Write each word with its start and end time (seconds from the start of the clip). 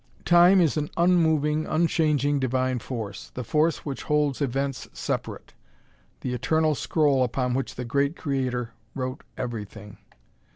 Time 0.25 0.59
is 0.59 0.77
an 0.77 0.89
unmoving, 0.97 1.67
unchanging 1.67 2.39
Divine 2.39 2.79
Force 2.79 3.29
the 3.35 3.43
force 3.43 3.85
which 3.85 4.01
holds 4.01 4.41
events 4.41 4.87
separate, 4.93 5.53
the 6.21 6.33
Eternal 6.33 6.73
Scroll 6.73 7.23
upon 7.23 7.53
which 7.53 7.75
the 7.75 7.85
Great 7.85 8.15
Creator 8.15 8.71
wrote 8.95 9.21
Everything. 9.37 9.99